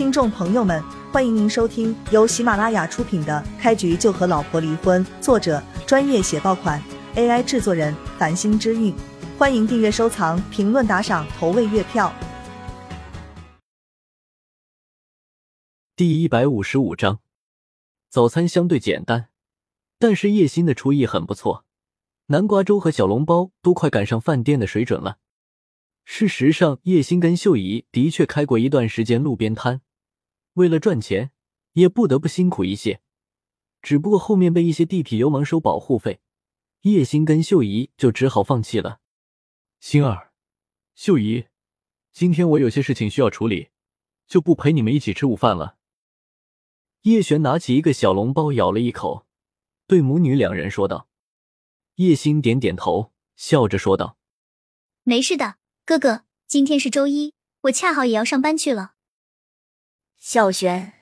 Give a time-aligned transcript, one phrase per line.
[0.00, 6.82] 听众朋友们，欢迎您收听由喜马拉雅出品的《开局就和老婆离婚》，作者专业写爆款
[7.16, 8.94] ，AI 制作人繁星之韵。
[9.36, 12.10] 欢迎订阅、收藏、评论、打赏、投喂月票。
[15.94, 17.20] 第一百五十五章，
[18.08, 19.28] 早餐相对简单，
[19.98, 21.66] 但是叶欣的厨艺很不错，
[22.28, 25.18] 南瓜粥和小笼包都快赶上饭店的水准了。
[26.06, 29.82] 事实上，叶欣跟秀姨的确开过一段时间路边摊，
[30.54, 31.32] 为了赚钱，
[31.72, 33.00] 也不得不辛苦一些。
[33.82, 36.20] 只不过后面被一些地痞流氓收保护费，
[36.82, 39.00] 叶欣跟秀姨就只好放弃了。
[39.78, 40.32] 星儿，
[40.94, 41.46] 秀姨，
[42.12, 43.70] 今天我有些事情需要处理，
[44.26, 45.76] 就不陪你们一起吃午饭了。
[47.02, 49.26] 叶璇拿起一个小笼包，咬了一口，
[49.86, 51.08] 对母女两人说道。
[51.94, 54.18] 叶欣点点头，笑着说道
[55.04, 58.92] ：“没事的。”哥哥，今天是周一，我恰好也要上班去了。
[60.22, 60.92] 小璇，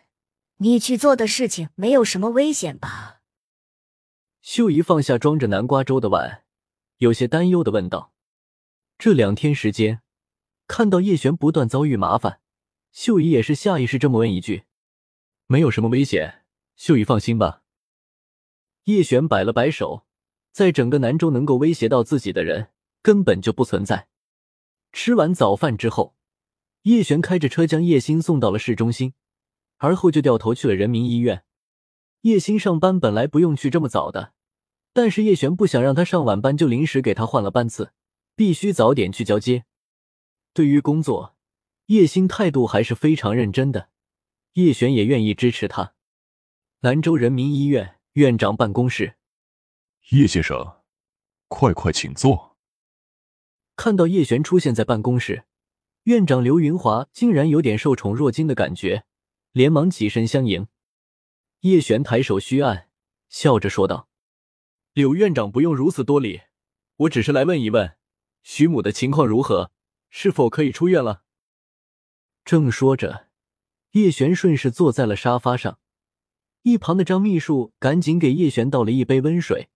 [0.58, 3.20] 你去做的事情没有什么危险吧？
[4.40, 6.44] 秀姨放下装着南瓜粥的碗，
[6.98, 8.12] 有些担忧的问道。
[8.96, 10.02] 这两天时间，
[10.68, 12.40] 看到叶璇不断遭遇麻烦，
[12.92, 14.66] 秀姨也是下意识这么问一句
[15.48, 16.44] ：“没有什么危险，
[16.76, 17.64] 秀姨放心吧。”
[18.86, 20.06] 叶璇摆了摆手，
[20.52, 22.70] 在整个南州能够威胁到自己的人
[23.02, 24.06] 根本就不存在。
[24.92, 26.14] 吃完早饭之后，
[26.88, 29.12] 叶璇开着车将叶星送到了市中心，
[29.76, 31.44] 而后就掉头去了人民医院。
[32.22, 34.32] 叶星上班本来不用去这么早的，
[34.94, 37.92] 但是叶璇不想让他上晚班，就临时给他换了班次，
[38.34, 39.66] 必须早点去交接。
[40.54, 41.36] 对于工作，
[41.88, 43.90] 叶星态度还是非常认真的，
[44.54, 45.92] 叶璇也愿意支持他。
[46.80, 49.16] 兰州人民医院院长办公室，
[50.12, 50.78] 叶先生，
[51.48, 52.56] 快快请坐。
[53.76, 55.44] 看到叶璇出现在办公室，
[56.08, 59.04] 院长刘云华竟然有点受宠若惊的感觉，
[59.52, 60.66] 连忙起身相迎。
[61.60, 62.88] 叶璇抬手虚按，
[63.28, 64.08] 笑着说道
[64.94, 66.40] ：“柳院长不用如此多礼，
[66.96, 67.98] 我只是来问一问，
[68.42, 69.70] 徐母的情况如何，
[70.08, 71.24] 是否可以出院了？”
[72.42, 73.26] 正说着，
[73.90, 75.78] 叶璇顺势坐在了沙发上，
[76.62, 79.68] 一旁的张秘书赶紧给叶璇倒了一杯温水。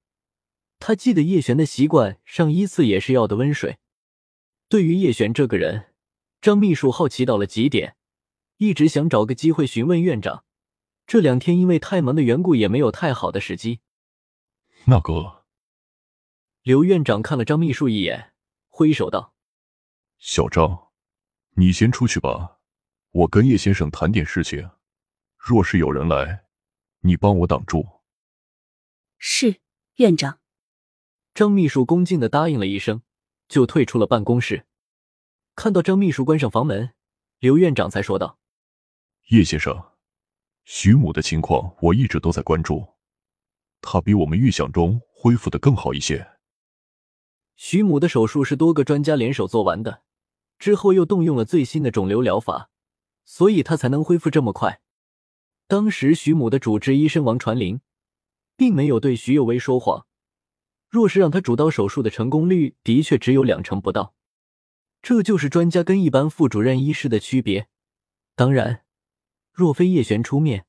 [0.79, 3.77] 他记得叶璇的习惯，上一次也是要的温水。
[4.71, 5.92] 对于叶璇这个人，
[6.43, 7.95] 张秘书好奇到了极点，
[8.57, 10.45] 一直想找个机会询问院长。
[11.07, 13.79] 这两天因为太忙的缘故，也没有太好的时机。
[14.87, 15.45] 那个，
[16.63, 18.33] 刘院长看了张秘书一眼，
[18.69, 19.37] 挥手道
[20.19, 20.89] ：“小张，
[21.53, 22.59] 你先出去吧，
[23.13, 24.69] 我跟叶先生谈点事情。
[25.37, 26.47] 若是有人来，
[27.03, 27.87] 你帮我挡住。”
[29.17, 29.61] 是
[29.99, 30.41] 院长。
[31.35, 33.03] 张秘书恭敬的答应了一声。
[33.49, 34.65] 就退出了办公室。
[35.55, 36.95] 看到张秘书关上房门，
[37.39, 38.39] 刘院长才说道
[39.29, 39.91] ：“叶先生，
[40.65, 42.87] 徐母的情况我一直都在关注，
[43.83, 46.27] 她比我们预想中恢复的更好一些。
[47.55, 50.03] 徐母的手术是多个专家联手做完的，
[50.59, 52.71] 之后又动用了最新的肿瘤疗法，
[53.25, 54.81] 所以她才能恢复这么快。
[55.69, 57.81] 当时徐母的主治医生王传林，
[58.57, 60.07] 并没有对徐有为说谎。”
[60.89, 64.15] 若是让他主刀手术的成功率的确只有两成不到，
[65.03, 67.69] 这就是专家跟一般副主任医师的区别。
[68.37, 68.85] 当然，
[69.53, 70.65] 若非叶璇出面，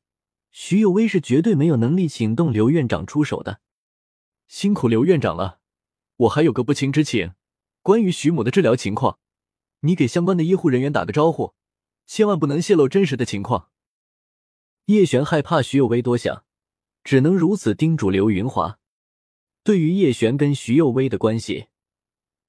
[0.50, 3.62] 徐有威是绝对没有能力请动刘院长出手的。
[4.48, 5.60] 辛苦刘院长了，
[6.18, 7.34] 我还有个不情之请，
[7.82, 9.20] 关于徐母的治疗情况，
[9.82, 11.54] 你给相关的医护人员打个招呼，
[12.08, 13.70] 千万不能泄露真实的情况。
[14.86, 16.44] 叶璇害怕徐有威多想，
[17.04, 18.80] 只能如此叮嘱刘云华。
[19.64, 21.68] 对于叶璇跟徐幼薇的关系，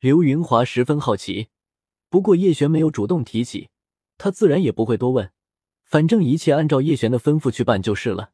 [0.01, 1.49] 刘云华十分好奇。
[2.15, 3.71] 不过叶璇没有主动提起，
[4.19, 5.33] 他自然也不会多问。
[5.83, 8.31] 反正一切按照叶璇的吩咐去办就是了。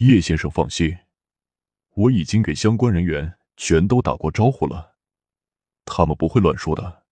[0.00, 0.98] 叶先生放心，
[1.94, 4.96] 我已经给相关人员全都打过招呼了，
[5.86, 7.06] 他们不会乱说的。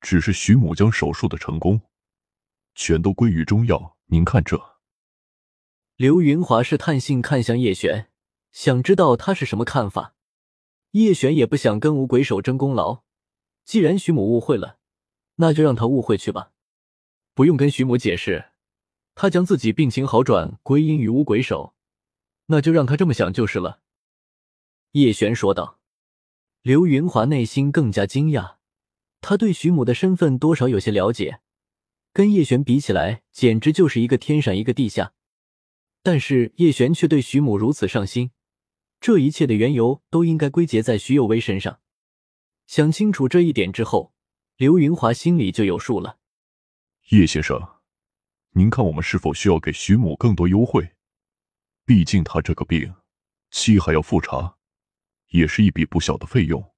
[0.00, 1.80] 只是徐母将手术的成功，
[2.74, 3.96] 全都归于中药。
[4.06, 4.60] 您看这。
[5.94, 8.10] 刘云华是探性看向叶璇。
[8.50, 10.16] 想知道他是什么看法？
[10.90, 13.04] 叶璇也不想跟五鬼手争功劳。
[13.64, 14.77] 既然徐母误会了，
[15.40, 16.52] 那就让他误会去吧。
[17.34, 18.50] 不用跟徐母解释，
[19.14, 21.74] 他将自己病情好转归因于五鬼手，
[22.46, 23.80] 那就让他这么想就是了。
[24.92, 25.78] 叶璇说道。
[26.62, 28.56] 刘云华内心更加惊讶，
[29.20, 31.40] 他对徐母的身份多少有些了解，
[32.12, 35.14] 跟叶璇比起来，简直就是一个天上一个地下。
[36.02, 38.32] 但是叶璇却对徐母如此上心。
[39.00, 41.80] 这一切的缘由都应该归结在徐有为身上。
[42.66, 44.12] 想清楚这一点之后，
[44.58, 46.18] 刘云华心里就有数了。
[47.10, 47.76] 叶先生，
[48.54, 50.96] 您看我们是否需要给徐母更多优惠？
[51.84, 52.92] 毕竟她这个病，
[53.52, 54.56] 妻还要复查，
[55.28, 56.74] 也是一笔不小的费用。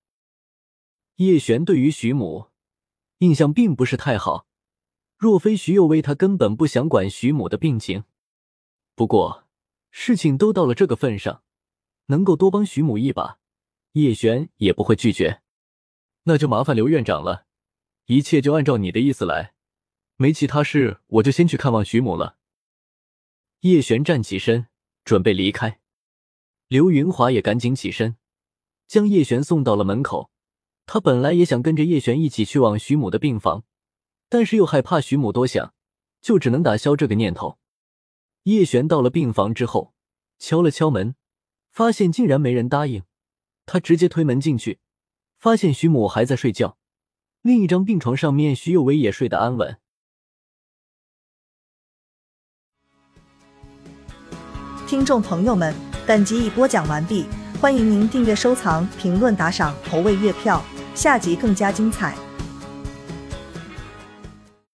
[1.17, 2.50] 叶璇对于徐母
[3.21, 4.47] 印象并不是太好，
[5.17, 8.05] 若非徐幼薇，他根本不想管徐母的病情。
[8.94, 9.49] 不过
[9.91, 11.43] 事情都到了这个份上，
[12.09, 13.38] 能够多帮徐母一把，
[13.93, 15.41] 叶璇也不会拒绝。
[16.25, 17.47] 那就麻烦刘院长了，
[18.11, 19.55] 一切就按照你的意思来。
[20.17, 22.39] 没其他事，我就先去看望徐母了。
[23.61, 24.67] 叶璇站起身，
[25.05, 25.79] 准备离开。
[26.67, 28.17] 刘云华也赶紧起身，
[28.89, 30.29] 将叶璇送到了门口。
[30.87, 33.62] 他本来也想跟着叶璇一起去往徐母的病房，
[34.29, 35.73] 但是又害怕徐母多想，
[36.21, 37.61] 就只能打消这个念头。
[38.43, 39.95] 叶璇到了病房之后，
[40.37, 41.15] 敲了敲门，
[41.71, 43.05] 发现竟然没人答应。
[43.67, 44.81] 他直接推门进去，
[45.39, 46.77] 发现徐母还在睡觉，
[47.42, 49.78] 另一张病床上面徐有为也睡得安稳。
[54.87, 55.75] 听众朋友们，
[56.06, 57.25] 本集已播讲完毕，
[57.60, 60.62] 欢迎您订阅、收藏、评论、打赏、投喂月票。
[60.94, 62.14] 下集更加精彩。